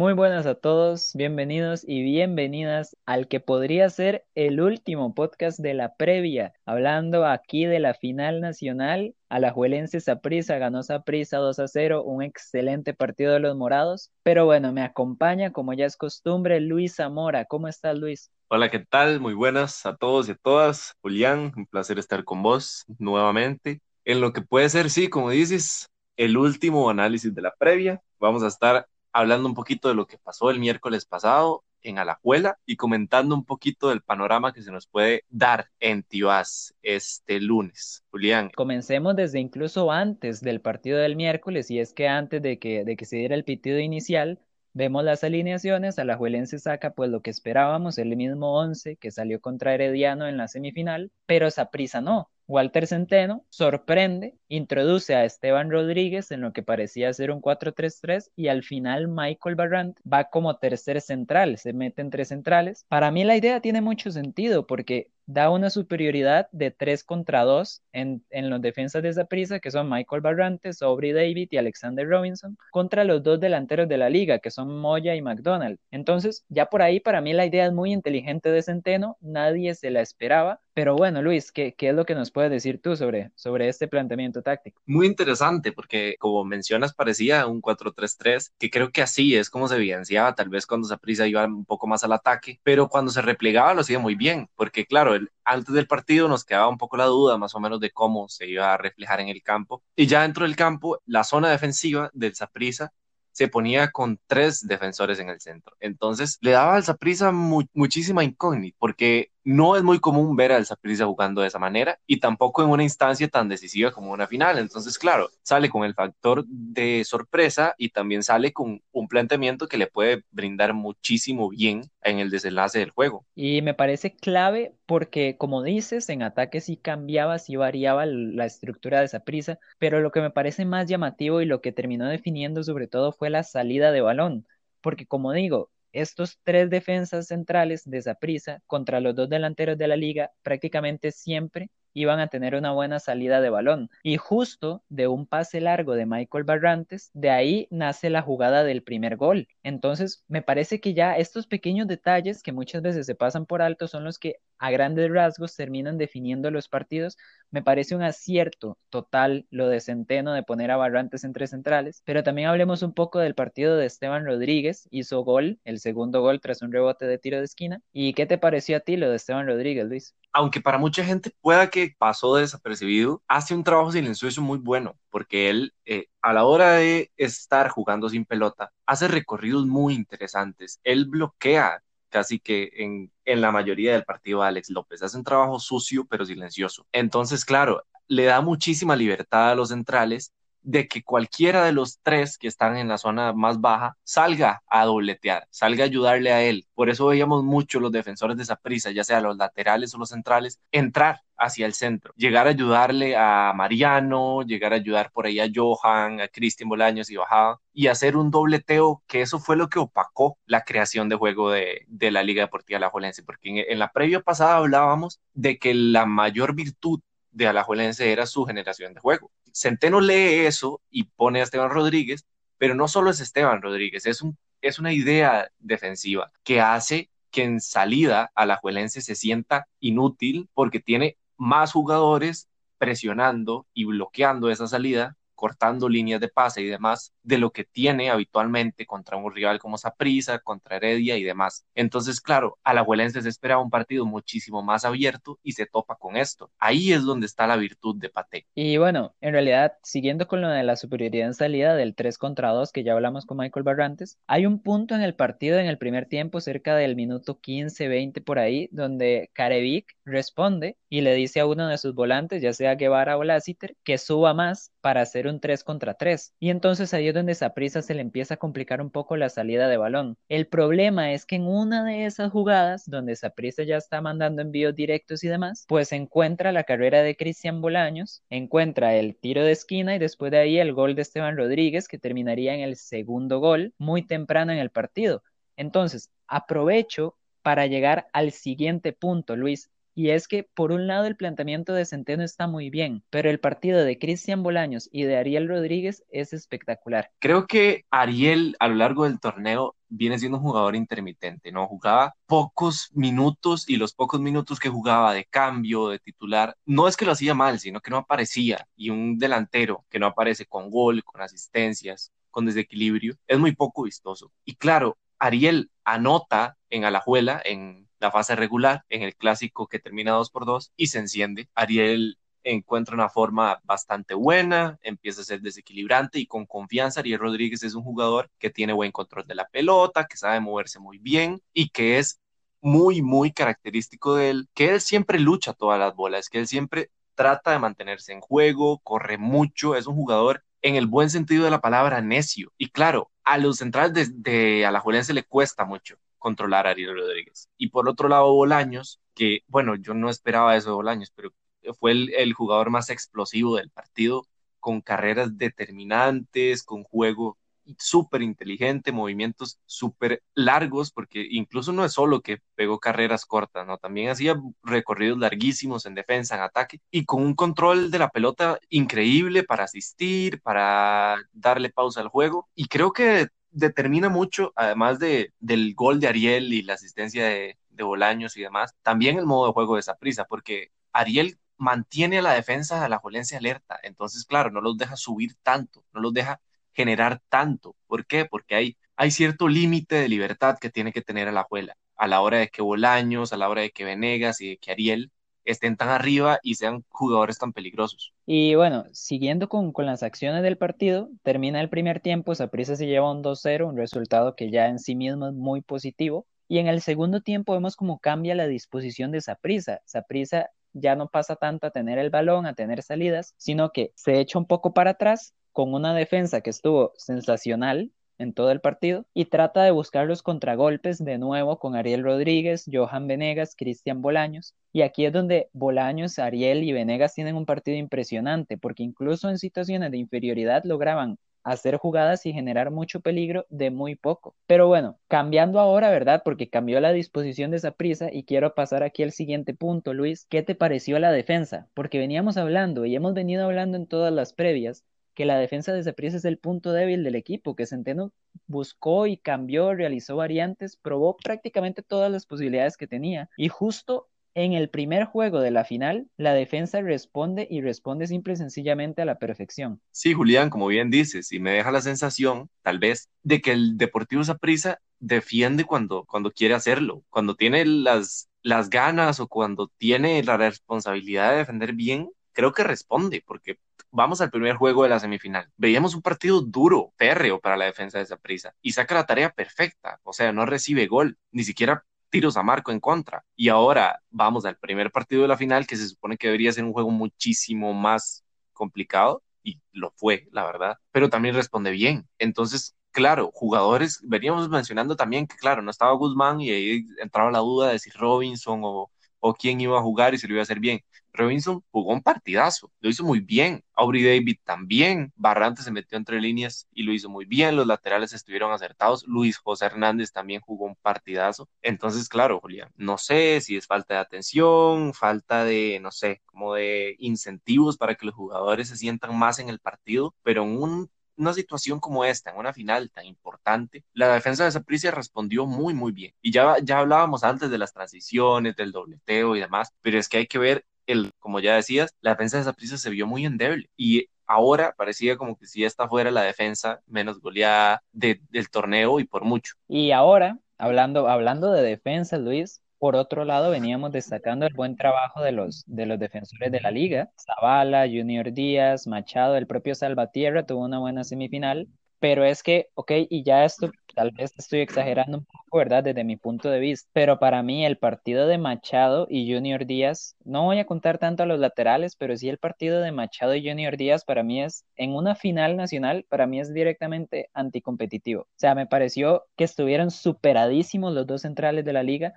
[0.00, 5.74] Muy buenas a todos, bienvenidos y bienvenidas al que podría ser el último podcast de
[5.74, 9.14] la previa, hablando aquí de la final nacional.
[9.28, 14.10] Alajuelense Saprissa ganó Saprissa 2 a 0, un excelente partido de los morados.
[14.22, 17.44] Pero bueno, me acompaña, como ya es costumbre, Luis Zamora.
[17.44, 18.30] ¿Cómo estás, Luis?
[18.48, 19.20] Hola, ¿qué tal?
[19.20, 20.94] Muy buenas a todos y a todas.
[21.02, 23.82] Julián, un placer estar con vos nuevamente.
[24.06, 28.00] En lo que puede ser, sí, como dices, el último análisis de la previa.
[28.18, 32.58] Vamos a estar hablando un poquito de lo que pasó el miércoles pasado en Alajuela
[32.66, 38.04] y comentando un poquito del panorama que se nos puede dar en Tibás este lunes.
[38.10, 38.50] Julián.
[38.54, 42.96] Comencemos desde incluso antes del partido del miércoles y es que antes de que, de
[42.96, 44.40] que se diera el pitido inicial,
[44.72, 49.74] vemos las alineaciones, Alajuelense saca pues lo que esperábamos, el mismo 11 que salió contra
[49.74, 52.30] Herediano en la semifinal, pero Saprisa no.
[52.50, 58.48] Walter Centeno sorprende, introduce a Esteban Rodríguez en lo que parecía ser un 4-3-3 y
[58.48, 62.84] al final Michael Barrant va como tercer central, se mete en tres centrales.
[62.88, 67.82] Para mí la idea tiene mucho sentido porque da una superioridad de 3 contra 2
[67.92, 72.08] en, en los defensas de esa prisa, que son Michael Barrantes, Aubrey David y Alexander
[72.08, 75.78] Robinson, contra los dos delanteros de la liga, que son Moya y McDonald.
[75.90, 79.90] Entonces, ya por ahí para mí la idea es muy inteligente de Centeno, nadie se
[79.90, 83.30] la esperaba, pero bueno, Luis, ¿qué, qué es lo que nos puedes decir tú sobre,
[83.34, 84.80] sobre este planteamiento táctico?
[84.86, 89.76] Muy interesante, porque como mencionas, parecía un 4-3-3, que creo que así es como se
[89.76, 93.74] evidenciaba, tal vez cuando prisa iba un poco más al ataque, pero cuando se replegaba
[93.74, 95.14] lo hacía muy bien, porque claro,
[95.44, 98.46] antes del partido nos quedaba un poco la duda más o menos de cómo se
[98.46, 99.82] iba a reflejar en el campo.
[99.96, 102.92] Y ya dentro del campo, la zona defensiva del Saprissa
[103.32, 105.76] se ponía con tres defensores en el centro.
[105.80, 111.06] Entonces le daba al Saprissa muchísima incógnita, porque no es muy común ver al Saprissa
[111.06, 114.58] jugando de esa manera y tampoco en una instancia tan decisiva como una final.
[114.58, 119.78] Entonces, claro, sale con el factor de sorpresa y también sale con un planteamiento que
[119.78, 123.24] le puede brindar muchísimo bien en el desenlace del juego.
[123.34, 129.00] Y me parece clave porque, como dices, en ataque sí cambiaba, sí variaba la estructura
[129.00, 132.86] de Saprissa, pero lo que me parece más llamativo y lo que terminó definiendo sobre
[132.86, 134.46] todo fue la salida de balón.
[134.80, 139.96] Porque como digo, estos tres defensas centrales de Saprissa contra los dos delanteros de la
[139.96, 143.90] liga prácticamente siempre iban a tener una buena salida de balón.
[144.02, 148.82] Y justo de un pase largo de Michael Barrantes, de ahí nace la jugada del
[148.82, 149.48] primer gol.
[149.62, 153.88] Entonces, me parece que ya estos pequeños detalles que muchas veces se pasan por alto
[153.88, 157.16] son los que a grandes rasgos terminan definiendo los partidos.
[157.50, 162.22] Me parece un acierto total lo de Centeno de poner a Barrantes entre centrales, pero
[162.22, 166.62] también hablemos un poco del partido de Esteban Rodríguez, hizo gol, el segundo gol tras
[166.62, 167.80] un rebote de tiro de esquina.
[167.92, 170.14] ¿Y qué te pareció a ti lo de Esteban Rodríguez, Luis?
[170.32, 175.50] aunque para mucha gente pueda que pasó desapercibido, hace un trabajo silencioso muy bueno, porque
[175.50, 180.80] él eh, a la hora de estar jugando sin pelota, hace recorridos muy interesantes.
[180.84, 185.02] Él bloquea casi que en, en la mayoría del partido a Alex López.
[185.02, 186.86] Hace un trabajo sucio pero silencioso.
[186.92, 190.32] Entonces, claro, le da muchísima libertad a los centrales
[190.62, 194.84] de que cualquiera de los tres que están en la zona más baja salga a
[194.84, 196.66] dobletear, salga a ayudarle a él.
[196.74, 200.10] Por eso veíamos mucho los defensores de esa prisa, ya sea los laterales o los
[200.10, 205.40] centrales, entrar hacia el centro, llegar a ayudarle a Mariano, llegar a ayudar por ahí
[205.40, 209.68] a Johan, a Cristian Bolaños y bajaba, y hacer un dobleteo, que eso fue lo
[209.68, 213.90] que opacó la creación de juego de, la Liga Deportiva Alajuelense, porque en, en la
[213.90, 217.00] previa pasada hablábamos de que la mayor virtud
[217.32, 219.30] de Alajuelense era su generación de juego.
[219.52, 222.26] Centeno lee eso y pone a Esteban Rodríguez,
[222.58, 227.44] pero no solo es Esteban Rodríguez, es, un, es una idea defensiva que hace que
[227.44, 235.16] en salida Alajuelense se sienta inútil porque tiene más jugadores presionando y bloqueando esa salida
[235.40, 239.78] cortando líneas de pase y demás de lo que tiene habitualmente contra un rival como
[239.78, 241.64] Saprissa, contra Heredia y demás.
[241.74, 245.96] Entonces, claro, a la Huelense se espera un partido muchísimo más abierto y se topa
[245.96, 246.50] con esto.
[246.58, 248.46] Ahí es donde está la virtud de Pate.
[248.54, 252.50] Y bueno, en realidad, siguiendo con lo de la superioridad en salida del 3 contra
[252.50, 255.78] 2 que ya hablamos con Michael Barrantes, hay un punto en el partido en el
[255.78, 261.46] primer tiempo, cerca del minuto 15-20 por ahí, donde Carevic responde y le dice a
[261.46, 265.29] uno de sus volantes, ya sea Guevara o Lassiter, que suba más para hacer un
[265.38, 266.34] 3 contra 3.
[266.40, 269.68] Y entonces ahí es donde prisa se le empieza a complicar un poco la salida
[269.68, 270.16] de balón.
[270.28, 274.74] El problema es que en una de esas jugadas, donde Saprissa ya está mandando envíos
[274.74, 279.94] directos y demás, pues encuentra la carrera de Cristian Bolaños, encuentra el tiro de esquina
[279.94, 283.74] y después de ahí el gol de Esteban Rodríguez, que terminaría en el segundo gol
[283.78, 285.22] muy temprano en el partido.
[285.56, 289.70] Entonces, aprovecho para llegar al siguiente punto, Luis.
[289.94, 293.40] Y es que, por un lado, el planteamiento de Centeno está muy bien, pero el
[293.40, 297.10] partido de Cristian Bolaños y de Ariel Rodríguez es espectacular.
[297.18, 301.66] Creo que Ariel a lo largo del torneo viene siendo un jugador intermitente, ¿no?
[301.66, 306.96] Jugaba pocos minutos y los pocos minutos que jugaba de cambio, de titular, no es
[306.96, 308.66] que lo hacía mal, sino que no aparecía.
[308.76, 313.82] Y un delantero que no aparece con gol, con asistencias, con desequilibrio, es muy poco
[313.82, 314.32] vistoso.
[314.44, 320.12] Y claro, Ariel anota en Alajuela, en la fase regular, en el clásico que termina
[320.12, 321.48] 2 por 2 y se enciende.
[321.54, 327.00] Ariel encuentra una forma bastante buena, empieza a ser desequilibrante y con confianza.
[327.00, 330.78] Ariel Rodríguez es un jugador que tiene buen control de la pelota, que sabe moverse
[330.78, 332.20] muy bien y que es
[332.62, 336.90] muy, muy característico de él, que él siempre lucha todas las bolas, que él siempre
[337.14, 341.50] trata de mantenerse en juego, corre mucho, es un jugador en el buen sentido de
[341.50, 342.52] la palabra necio.
[342.58, 347.48] Y claro, a los centrales de, de Alajuelense le cuesta mucho controlar a Ariel Rodríguez.
[347.58, 351.32] Y por otro lado, Bolaños, que bueno, yo no esperaba eso de Bolaños, pero
[351.78, 354.26] fue el, jugador más explosivo del partido,
[354.60, 357.38] con carreras determinantes, con juego
[357.78, 363.78] súper inteligente, movimientos súper largos, porque incluso no es solo que pegó carreras cortas, ¿no?
[363.78, 368.58] También hacía recorridos larguísimos en defensa, en ataque, y con un control de la pelota
[368.70, 375.32] increíble para asistir, para darle pausa al juego, y creo que determina mucho, además de,
[375.38, 379.46] del gol de Ariel y la asistencia de, de Bolaños y demás, también el modo
[379.48, 383.78] de juego de prisa, porque Ariel mantiene a la defensa de la Jolense alerta.
[383.82, 386.40] Entonces, claro, no los deja subir tanto, no los deja
[386.72, 387.76] generar tanto.
[387.86, 388.24] ¿Por qué?
[388.24, 392.06] Porque hay, hay cierto límite de libertad que tiene que tener a la Juela a
[392.06, 395.12] la hora de que Bolaños, a la hora de que Venegas y de que Ariel
[395.44, 398.12] estén tan arriba y sean jugadores tan peligrosos.
[398.26, 402.86] Y bueno, siguiendo con, con las acciones del partido, termina el primer tiempo, Saprissa se
[402.86, 406.26] lleva un 2-0, un resultado que ya en sí mismo es muy positivo.
[406.48, 409.80] Y en el segundo tiempo vemos cómo cambia la disposición de Saprissa.
[409.84, 414.18] Saprissa ya no pasa tanto a tener el balón, a tener salidas, sino que se
[414.20, 419.06] echa un poco para atrás con una defensa que estuvo sensacional en todo el partido
[419.14, 424.54] y trata de buscar los contragolpes de nuevo con Ariel Rodríguez, Johan Venegas, Cristian Bolaños.
[424.72, 429.38] Y aquí es donde Bolaños, Ariel y Venegas tienen un partido impresionante porque incluso en
[429.38, 434.36] situaciones de inferioridad lograban hacer jugadas y generar mucho peligro de muy poco.
[434.46, 436.22] Pero bueno, cambiando ahora, ¿verdad?
[436.24, 440.26] Porque cambió la disposición de esa prisa y quiero pasar aquí al siguiente punto, Luis.
[440.28, 441.68] ¿Qué te pareció la defensa?
[441.74, 444.84] Porque veníamos hablando y hemos venido hablando en todas las previas
[445.14, 448.12] que la defensa de Saprissa es el punto débil del equipo, que Centeno
[448.46, 454.52] buscó y cambió, realizó variantes, probó prácticamente todas las posibilidades que tenía y justo en
[454.52, 459.04] el primer juego de la final, la defensa responde y responde simple y sencillamente a
[459.04, 459.80] la perfección.
[459.90, 463.76] Sí, Julián, como bien dices, y me deja la sensación, tal vez, de que el
[463.76, 470.22] Deportivo Saprissa defiende cuando, cuando quiere hacerlo, cuando tiene las, las ganas o cuando tiene
[470.22, 473.58] la responsabilidad de defender bien, creo que responde, porque
[473.90, 475.48] vamos al primer juego de la semifinal.
[475.56, 480.00] Veíamos un partido duro, férreo para la defensa de Saprissa y saca la tarea perfecta,
[480.04, 483.24] o sea, no recibe gol, ni siquiera tiros a marco en contra.
[483.36, 486.64] Y ahora vamos al primer partido de la final, que se supone que debería ser
[486.64, 492.06] un juego muchísimo más complicado, y lo fue, la verdad, pero también responde bien.
[492.18, 497.38] Entonces, claro, jugadores, veníamos mencionando también que, claro, no estaba Guzmán y ahí entraba la
[497.38, 498.90] duda de si Robinson o,
[499.20, 500.80] o quién iba a jugar y se lo iba a hacer bien.
[501.12, 503.64] Robinson jugó un partidazo, lo hizo muy bien.
[503.74, 505.12] Aubrey David también.
[505.16, 507.56] Barrante se metió entre líneas y lo hizo muy bien.
[507.56, 509.04] Los laterales estuvieron acertados.
[509.06, 511.48] Luis José Hernández también jugó un partidazo.
[511.62, 516.54] Entonces, claro, Julián, no sé si es falta de atención, falta de, no sé, como
[516.54, 520.90] de incentivos para que los jugadores se sientan más en el partido, pero en un
[521.20, 525.74] una situación como esta, en una final tan importante, la defensa de Saprissa respondió muy,
[525.74, 526.14] muy bien.
[526.22, 530.18] Y ya, ya hablábamos antes de las transiciones, del dobleteo y demás, pero es que
[530.18, 533.70] hay que ver el, como ya decías, la defensa de Saprissa se vio muy endeble
[533.76, 539.04] y ahora parecía como que si esta fuera la defensa menos goleada del torneo y
[539.04, 539.54] por mucho.
[539.68, 545.20] Y ahora, hablando, hablando de defensa, Luis, por otro lado, veníamos destacando el buen trabajo
[545.20, 547.10] de los, de los defensores de la liga.
[547.18, 551.68] Zavala, Junior Díaz, Machado, el propio Salvatierra tuvo una buena semifinal
[552.00, 555.84] pero es que, ok, y ya esto tal vez estoy exagerando un poco, ¿verdad?
[555.84, 560.16] Desde mi punto de vista, pero para mí el partido de Machado y Junior Díaz,
[560.24, 563.48] no voy a contar tanto a los laterales, pero sí el partido de Machado y
[563.48, 568.22] Junior Díaz para mí es, en una final nacional, para mí es directamente anticompetitivo.
[568.22, 572.14] O sea, me pareció que estuvieron superadísimos los dos centrales de la liga,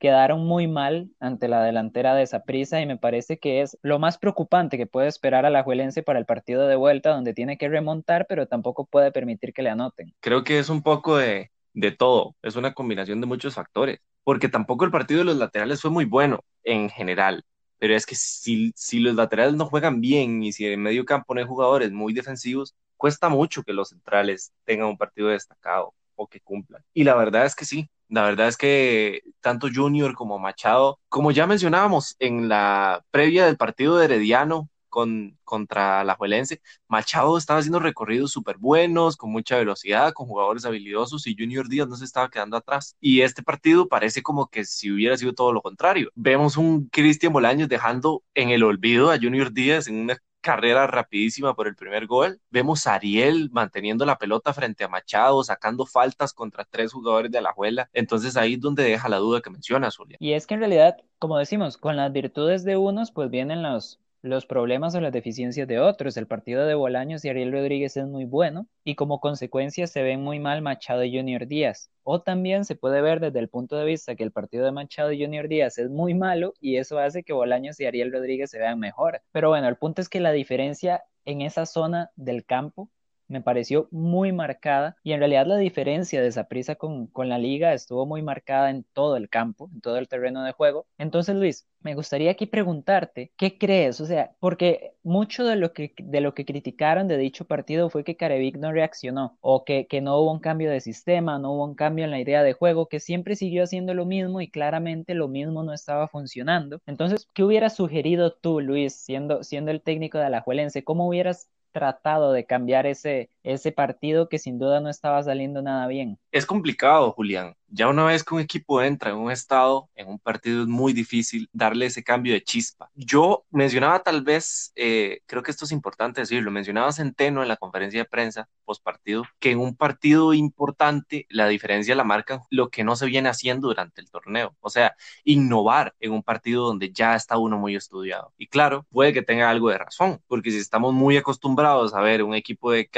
[0.00, 4.18] quedaron muy mal ante la delantera de Saprissa y me parece que es lo más
[4.18, 7.68] preocupante que puede esperar a la Juelense para el partido de vuelta, donde tiene que
[7.68, 10.12] remontar, pero tampoco puede permitir que le anoten.
[10.20, 14.48] Creo que es un poco de, de todo, es una combinación de muchos factores, porque
[14.48, 17.44] tampoco el partido de los laterales fue muy bueno en general,
[17.78, 21.34] pero es que si, si los laterales no juegan bien y si en medio campo
[21.34, 26.26] no hay jugadores muy defensivos, cuesta mucho que los centrales tengan un partido destacado o
[26.26, 26.82] que cumplan.
[26.94, 31.30] Y la verdad es que sí, la verdad es que tanto Junior como Machado, como
[31.30, 37.60] ya mencionábamos en la previa del partido de Herediano, con, contra la Juelense, Machado estaba
[37.60, 42.04] haciendo recorridos súper buenos, con mucha velocidad, con jugadores habilidosos y Junior Díaz no se
[42.04, 42.96] estaba quedando atrás.
[43.00, 46.10] Y este partido parece como que si hubiera sido todo lo contrario.
[46.16, 51.54] Vemos un Cristian Bolaños dejando en el olvido a Junior Díaz en una carrera rapidísima
[51.54, 52.40] por el primer gol.
[52.50, 57.38] Vemos a Ariel manteniendo la pelota frente a Machado, sacando faltas contra tres jugadores de
[57.38, 57.88] Alajuela.
[57.92, 60.16] Entonces ahí es donde deja la duda que menciona Zulia.
[60.20, 64.00] Y es que en realidad, como decimos, con las virtudes de unos, pues vienen los,
[64.22, 66.16] los problemas o las deficiencias de otros.
[66.16, 70.22] El partido de Bolaños y Ariel Rodríguez es muy bueno y como consecuencia se ven
[70.22, 71.90] muy mal Machado y Junior Díaz.
[72.02, 75.12] O también se puede ver desde el punto de vista que el partido de Machado
[75.12, 78.58] y Junior Díaz es muy malo y eso hace que Bolaños y Ariel Rodríguez se
[78.58, 79.22] vean mejor.
[79.32, 82.90] Pero bueno, el punto es que la diferencia en esa zona del campo
[83.30, 87.72] me pareció muy marcada y en realidad la diferencia de Saprissa con, con la liga
[87.72, 90.86] estuvo muy marcada en todo el campo, en todo el terreno de juego.
[90.98, 94.00] Entonces, Luis, me gustaría aquí preguntarte, ¿qué crees?
[94.00, 98.04] O sea, porque mucho de lo que, de lo que criticaron de dicho partido fue
[98.04, 101.64] que Carevic no reaccionó o que, que no hubo un cambio de sistema, no hubo
[101.64, 105.14] un cambio en la idea de juego, que siempre siguió haciendo lo mismo y claramente
[105.14, 106.80] lo mismo no estaba funcionando.
[106.86, 110.84] Entonces, ¿qué hubieras sugerido tú, Luis, siendo, siendo el técnico de Alajuelense?
[110.84, 115.86] ¿Cómo hubieras tratado de cambiar ese, ese partido que sin duda no estaba saliendo nada
[115.86, 116.18] bien?
[116.30, 117.54] Es complicado, Julián.
[117.72, 120.92] Ya una vez que un equipo entra en un estado, en un partido es muy
[120.92, 122.90] difícil darle ese cambio de chispa.
[122.94, 127.56] Yo mencionaba tal vez, eh, creo que esto es importante decirlo, mencionaba Centeno en la
[127.56, 132.70] conferencia de prensa post partido, que en un partido importante la diferencia la marca lo
[132.70, 134.56] que no se viene haciendo durante el torneo.
[134.60, 138.32] O sea, innovar en un partido donde ya está uno muy estudiado.
[138.36, 142.22] Y claro, puede que tenga algo de razón, porque si estamos muy acostumbrados a ver
[142.22, 142.88] un equipo de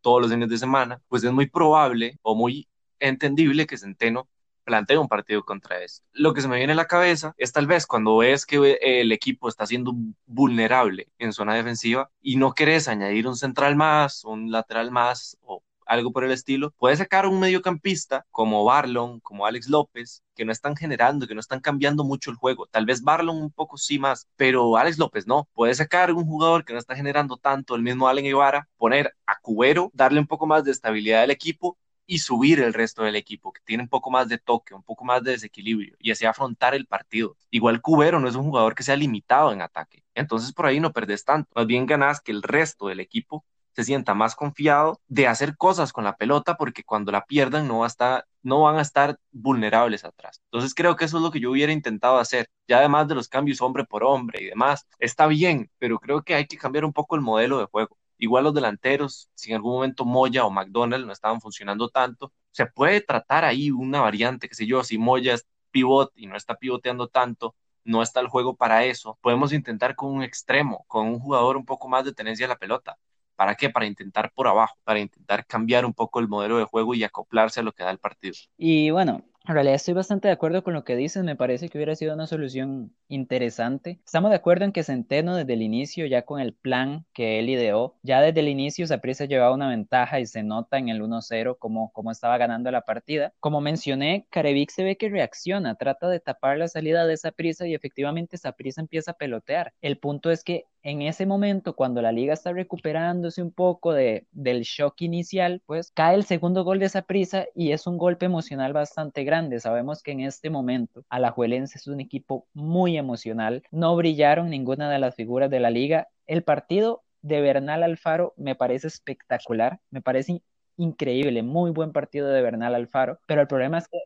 [0.00, 2.68] Todos los fines de semana, pues es muy probable o muy
[2.98, 4.28] entendible que Centeno
[4.64, 6.02] plantee un partido contra eso.
[6.12, 9.10] Lo que se me viene a la cabeza es tal vez cuando ves que el
[9.12, 9.92] equipo está siendo
[10.26, 15.62] vulnerable en zona defensiva y no querés añadir un central más, un lateral más o
[15.90, 20.52] algo por el estilo, puedes sacar un mediocampista como Barlon, como Alex López, que no
[20.52, 22.66] están generando, que no están cambiando mucho el juego.
[22.68, 25.48] Tal vez Barlon un poco sí más, pero Alex López no.
[25.52, 29.38] Puedes sacar un jugador que no está generando tanto, el mismo Allen Ibarra, poner a
[29.40, 33.52] Cubero, darle un poco más de estabilidad al equipo y subir el resto del equipo,
[33.52, 36.74] que tiene un poco más de toque, un poco más de desequilibrio y así afrontar
[36.74, 37.36] el partido.
[37.50, 40.92] Igual Cubero no es un jugador que sea limitado en ataque, entonces por ahí no
[40.92, 45.26] perdés tanto, más bien ganás que el resto del equipo se sienta más confiado de
[45.26, 48.76] hacer cosas con la pelota porque cuando la pierdan no, va a estar, no van
[48.76, 50.40] a estar vulnerables atrás.
[50.46, 52.48] Entonces creo que eso es lo que yo hubiera intentado hacer.
[52.68, 56.34] Ya además de los cambios hombre por hombre y demás, está bien, pero creo que
[56.34, 57.96] hay que cambiar un poco el modelo de juego.
[58.18, 62.66] Igual los delanteros, si en algún momento Moya o McDonald no estaban funcionando tanto, se
[62.66, 66.56] puede tratar ahí una variante, que sé yo, si Moya es pivot y no está
[66.56, 71.18] pivoteando tanto, no está el juego para eso, podemos intentar con un extremo, con un
[71.18, 72.98] jugador un poco más de tenencia a la pelota.
[73.40, 73.70] ¿Para qué?
[73.70, 77.60] Para intentar por abajo, para intentar cambiar un poco el modelo de juego y acoplarse
[77.60, 78.34] a lo que da el partido.
[78.58, 81.78] Y bueno, en realidad estoy bastante de acuerdo con lo que dices, me parece que
[81.78, 83.98] hubiera sido una solución interesante.
[84.04, 87.48] Estamos de acuerdo en que Centeno desde el inicio, ya con el plan que él
[87.48, 91.56] ideó, ya desde el inicio Saprissa llevaba una ventaja y se nota en el 1-0
[91.58, 93.32] cómo, cómo estaba ganando la partida.
[93.40, 97.74] Como mencioné, Carevic se ve que reacciona, trata de tapar la salida de Saprissa y
[97.74, 99.72] efectivamente Saprissa empieza a pelotear.
[99.80, 104.26] El punto es que en ese momento, cuando la liga está recuperándose un poco de,
[104.32, 108.72] del shock inicial, pues cae el segundo gol de Saprissa y es un golpe emocional
[108.72, 109.29] bastante grande
[109.60, 113.62] Sabemos que en este momento Alajuelense es un equipo muy emocional.
[113.70, 116.08] No brillaron ninguna de las figuras de la liga.
[116.26, 120.42] El partido de Bernal Alfaro me parece espectacular, me parece
[120.76, 123.98] increíble, muy buen partido de Bernal Alfaro, pero el problema es que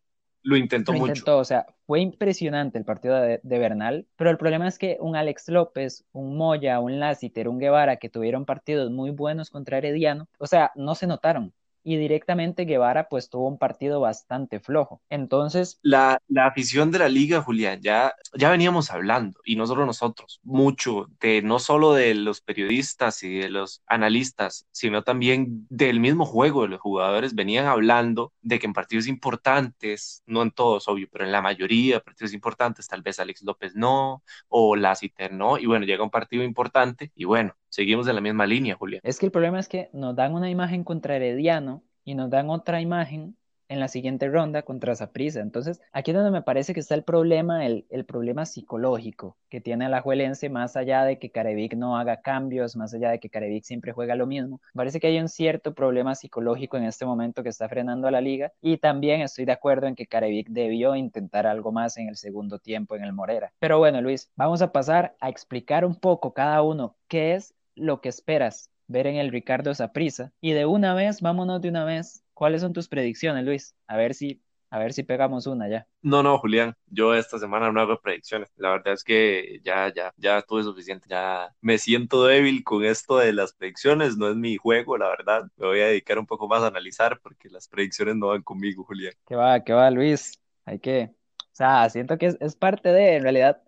[0.43, 4.37] lo intentó lo intentó, O sea, fue impresionante el partido de, de, Bernal, pero el
[4.37, 8.90] problema es que un Alex López, un Moya, un Lassiter, un Guevara, que tuvieron partidos
[8.90, 11.54] muy buenos contra Herediano, o sea, no se notaron
[11.85, 15.03] y directamente Guevara pues tuvo un partido bastante flojo.
[15.11, 15.79] Entonces...
[15.83, 20.41] La, la afición de la liga, Julián, ya, ya veníamos hablando, y no solo nosotros,
[20.43, 26.25] mucho de no solo de los periodistas y de los analistas, sino también del mismo
[26.25, 31.09] juego de los jugadores, venían hablando de que en partidos importantes, no en todos, obvio,
[31.12, 35.59] pero en la mayoría de partidos importantes, tal vez Alex López no, o Lassiter no,
[35.59, 39.00] y bueno, llega un partido importante, y bueno, seguimos en la misma línea, Julián.
[39.02, 42.49] Es que el problema es que nos dan una imagen contra Herediano y nos dan
[42.49, 43.37] otra imagen
[43.69, 45.40] en la siguiente ronda contra Saprissa.
[45.40, 49.61] Entonces, aquí es donde me parece que está el problema, el, el problema psicológico que
[49.61, 53.31] tiene la Juelense, más allá de que Carevic no haga cambios, más allá de que
[53.31, 54.61] Carevic siempre juega lo mismo.
[54.75, 58.21] Parece que hay un cierto problema psicológico en este momento que está frenando a la
[58.21, 62.16] liga y también estoy de acuerdo en que Carevic debió intentar algo más en el
[62.16, 63.52] segundo tiempo en el Morera.
[63.59, 68.00] Pero bueno, Luis, vamos a pasar a explicar un poco cada uno qué es lo
[68.00, 72.25] que esperas ver en el Ricardo Saprisa y de una vez, vámonos de una vez
[72.35, 73.76] ¿Cuáles son tus predicciones, Luis?
[73.87, 75.87] A ver si, a ver si pegamos una ya.
[76.02, 78.50] No, no, Julián, yo esta semana no hago predicciones.
[78.57, 81.07] La verdad es que ya, ya, ya tuve suficiente.
[81.09, 84.16] Ya me siento débil con esto de las predicciones.
[84.16, 85.45] No es mi juego, la verdad.
[85.57, 88.85] Me voy a dedicar un poco más a analizar porque las predicciones no van conmigo,
[88.85, 89.14] Julián.
[89.26, 90.33] ¿Qué va, qué va, Luis?
[90.64, 93.62] Hay que, o sea, siento que es, es parte de, en realidad,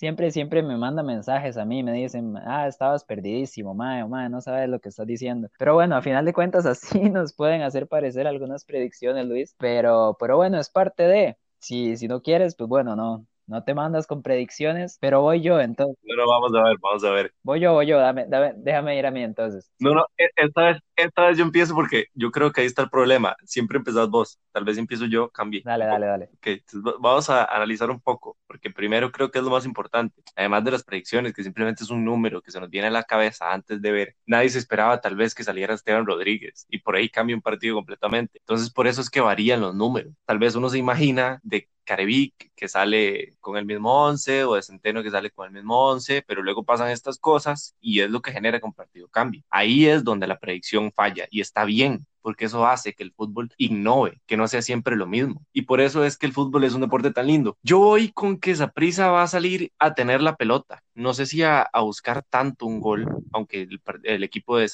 [0.00, 4.40] siempre, siempre me manda mensajes a mí, me dicen, ah, estabas perdidísimo, mae, mae, no
[4.40, 5.48] sabes lo que estás diciendo.
[5.58, 10.16] Pero bueno, a final de cuentas así nos pueden hacer parecer algunas predicciones, Luis, pero,
[10.18, 14.06] pero bueno, es parte de, si, si no quieres, pues bueno, no, no te mandas
[14.06, 15.98] con predicciones, pero voy yo entonces.
[16.06, 17.34] Bueno, vamos a ver, vamos a ver.
[17.42, 19.68] Voy yo, voy yo, dame, dame, déjame ir a mí entonces.
[19.80, 22.82] No, no, e, esta vez, esta vez yo empiezo porque yo creo que ahí está
[22.82, 23.34] el problema.
[23.44, 25.62] Siempre empezás vos, tal vez empiezo yo, cambie.
[25.64, 26.24] Dale, dale, dale.
[26.34, 30.22] Ok, entonces vamos a analizar un poco, porque primero creo que es lo más importante,
[30.36, 33.02] además de las predicciones, que simplemente es un número que se nos viene a la
[33.02, 34.16] cabeza antes de ver.
[34.26, 37.74] Nadie se esperaba tal vez que saliera Esteban Rodríguez y por ahí cambia un partido
[37.74, 38.38] completamente.
[38.38, 40.12] Entonces, por eso es que varían los números.
[40.24, 44.62] Tal vez uno se imagina de Carevic que sale con el mismo 11 o de
[44.62, 48.22] Centeno que sale con el mismo 11, pero luego pasan estas cosas y es lo
[48.22, 49.44] que genera que un partido cambie.
[49.50, 53.50] Ahí es donde la predicción falla y está bien, porque eso hace que el fútbol
[53.56, 55.42] innove, que no sea siempre lo mismo.
[55.52, 57.56] Y por eso es que el fútbol es un deporte tan lindo.
[57.62, 60.82] Yo voy con que prisa va a salir a tener la pelota.
[60.94, 63.66] No sé si a, buscar tanto un gol, aunque
[64.04, 64.68] el, equipo de,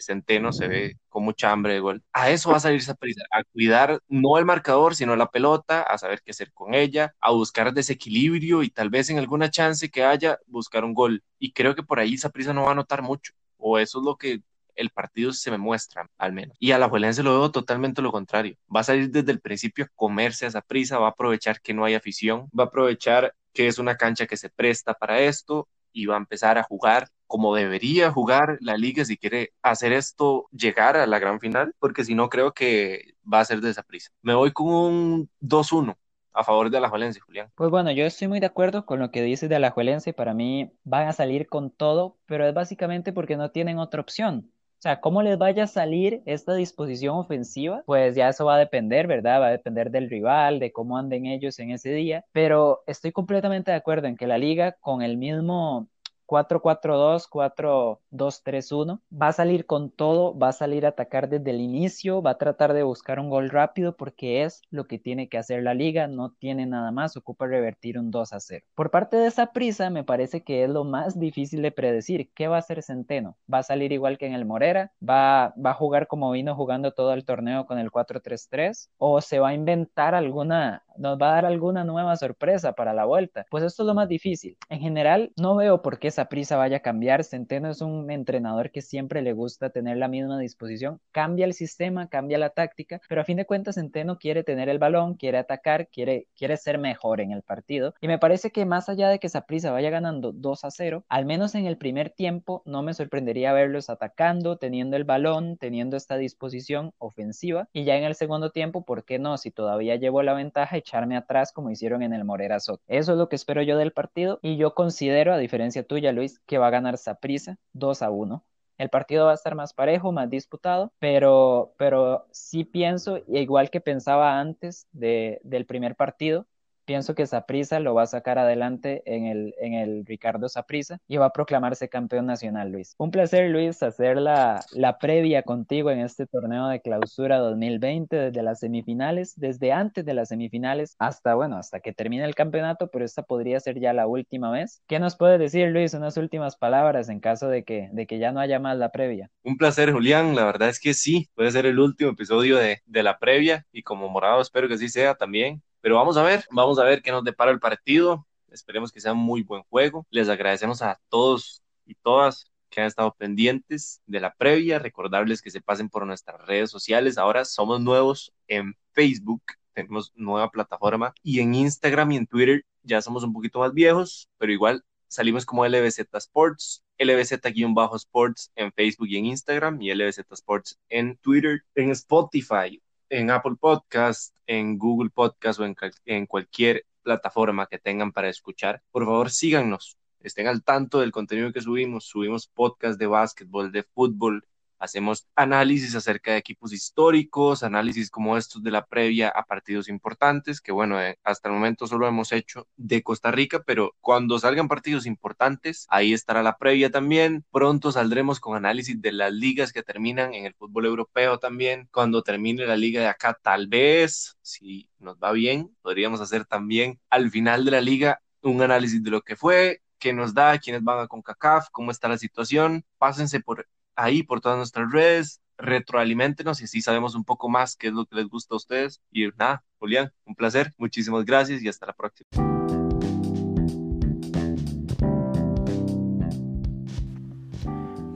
[0.00, 2.02] Centeno se ve con mucha hambre de gol.
[2.12, 5.98] A eso va a salir prisa, a cuidar no el marcador, sino la pelota, a
[5.98, 10.04] saber qué hacer con ella, a buscar desequilibrio y tal vez en alguna chance que
[10.04, 11.22] haya, buscar un gol.
[11.38, 14.16] Y creo que por ahí prisa no va a notar mucho o eso es lo
[14.16, 14.42] que
[14.80, 16.56] el partido se me muestra, al menos.
[16.58, 18.56] Y a la Juelense lo veo totalmente lo contrario.
[18.74, 21.74] Va a salir desde el principio a comerse a esa prisa, va a aprovechar que
[21.74, 25.68] no hay afición, va a aprovechar que es una cancha que se presta para esto
[25.92, 30.48] y va a empezar a jugar como debería jugar la liga si quiere hacer esto
[30.50, 33.84] llegar a la gran final, porque si no creo que va a ser de esa
[33.84, 34.10] prisa.
[34.22, 35.96] Me voy con un 2-1
[36.32, 37.50] a favor de Alajuelense, Julián.
[37.54, 40.12] Pues bueno, yo estoy muy de acuerdo con lo que dices de Alajuelense.
[40.12, 44.50] Para mí van a salir con todo, pero es básicamente porque no tienen otra opción.
[44.80, 48.58] O sea, cómo les vaya a salir esta disposición ofensiva, pues ya eso va a
[48.58, 49.42] depender, ¿verdad?
[49.42, 52.24] Va a depender del rival, de cómo anden ellos en ese día.
[52.32, 55.86] Pero estoy completamente de acuerdo en que la liga con el mismo
[56.30, 59.00] 4-4-2, 4-2-3-1.
[59.10, 62.38] Va a salir con todo, va a salir a atacar desde el inicio, va a
[62.38, 66.06] tratar de buscar un gol rápido porque es lo que tiene que hacer la liga,
[66.06, 68.64] no tiene nada más, ocupa revertir un 2 0.
[68.76, 72.30] Por parte de esa prisa, me parece que es lo más difícil de predecir.
[72.32, 73.36] ¿Qué va a hacer Centeno?
[73.52, 74.92] ¿Va a salir igual que en el Morera?
[75.02, 78.90] ¿Va, va a jugar como vino jugando todo el torneo con el 4-3-3?
[78.98, 83.04] ¿O se va a inventar alguna, nos va a dar alguna nueva sorpresa para la
[83.04, 83.46] vuelta?
[83.50, 84.56] Pues esto es lo más difícil.
[84.68, 87.24] En general, no veo por qué prisa vaya a cambiar.
[87.24, 91.00] Centeno es un entrenador que siempre le gusta tener la misma disposición.
[91.12, 94.78] Cambia el sistema, cambia la táctica, pero a fin de cuentas Centeno quiere tener el
[94.78, 97.94] balón, quiere atacar, quiere, quiere ser mejor en el partido.
[98.00, 101.04] Y me parece que más allá de que esa prisa vaya ganando 2 a 0,
[101.08, 105.96] al menos en el primer tiempo no me sorprendería verlos atacando, teniendo el balón, teniendo
[105.96, 107.68] esta disposición ofensiva.
[107.72, 109.38] Y ya en el segundo tiempo, ¿por qué no?
[109.38, 112.82] Si todavía llevo la ventaja, echarme atrás como hicieron en el Morera Soto.
[112.88, 116.38] Eso es lo que espero yo del partido y yo considero, a diferencia tuya, Luis,
[116.46, 118.44] que va a ganar Saprisa 2 a 1.
[118.78, 123.80] El partido va a estar más parejo, más disputado, pero, pero sí pienso, igual que
[123.80, 126.46] pensaba antes de, del primer partido,
[126.84, 131.16] pienso que Saprisa lo va a sacar adelante en el, en el Ricardo Saprisa y
[131.16, 132.94] va a proclamarse campeón nacional, Luis.
[132.98, 138.42] Un placer, Luis, hacer la, la previa contigo en este torneo de clausura 2020, desde
[138.42, 143.04] las semifinales, desde antes de las semifinales hasta, bueno, hasta que termine el campeonato, pero
[143.04, 144.82] esta podría ser ya la última vez.
[144.86, 148.32] ¿Qué nos puede decir, Luis, unas últimas palabras en caso de que, de que ya
[148.32, 149.30] no haya más la previa?
[149.42, 150.34] Un placer, Julián.
[150.34, 153.82] La verdad es que sí, puede ser el último episodio de, de la previa y
[153.82, 155.62] como morado espero que sí sea también.
[155.80, 158.26] Pero vamos a ver, vamos a ver qué nos depara el partido.
[158.50, 160.06] Esperemos que sea un muy buen juego.
[160.10, 164.78] Les agradecemos a todos y todas que han estado pendientes de la previa.
[164.78, 167.18] Recordarles que se pasen por nuestras redes sociales.
[167.18, 173.02] Ahora somos nuevos en Facebook, tenemos nueva plataforma y en Instagram y en Twitter ya
[173.02, 179.16] somos un poquito más viejos, pero igual salimos como LBZ Sports, LBZ-Sports en Facebook y
[179.16, 185.60] en Instagram y LBZ Sports en Twitter, en Spotify en Apple Podcast, en Google Podcast
[185.60, 188.82] o en, en cualquier plataforma que tengan para escuchar.
[188.90, 192.06] Por favor, síganos, estén al tanto del contenido que subimos.
[192.06, 194.46] Subimos podcast de básquetbol, de fútbol,
[194.80, 200.60] hacemos análisis acerca de equipos históricos, análisis como estos de la previa a partidos importantes,
[200.60, 204.68] que bueno, eh, hasta el momento solo hemos hecho de Costa Rica, pero cuando salgan
[204.68, 207.44] partidos importantes, ahí estará la previa también.
[207.52, 211.88] Pronto saldremos con análisis de las ligas que terminan en el fútbol europeo también.
[211.92, 216.98] Cuando termine la liga de acá, tal vez, si nos va bien, podríamos hacer también
[217.10, 220.82] al final de la liga un análisis de lo que fue, qué nos da, quiénes
[220.82, 222.84] van a CONCACAF, cómo está la situación.
[222.98, 223.66] Pásense por
[224.00, 228.06] ahí por todas nuestras redes, retroalimentenos y así sabemos un poco más qué es lo
[228.06, 229.00] que les gusta a ustedes.
[229.12, 232.28] Y nada, Julián, un placer, muchísimas gracias y hasta la próxima.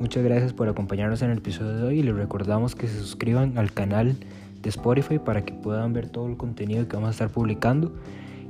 [0.00, 3.58] Muchas gracias por acompañarnos en el episodio de hoy y les recordamos que se suscriban
[3.58, 4.16] al canal
[4.60, 7.94] de Spotify para que puedan ver todo el contenido que vamos a estar publicando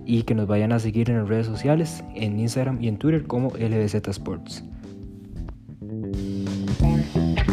[0.05, 3.27] y que nos vayan a seguir en las redes sociales, en Instagram y en Twitter
[3.27, 4.65] como LBZ Sports.
[6.81, 7.44] Bye.